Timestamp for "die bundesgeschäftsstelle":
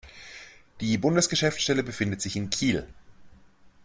0.79-1.83